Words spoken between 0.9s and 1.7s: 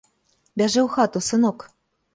хату, сынок.